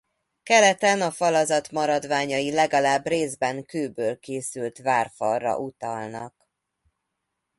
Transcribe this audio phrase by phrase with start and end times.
[0.43, 6.49] Keleten a falazat maradványai legalább részben kőből készült várfalra utalnak.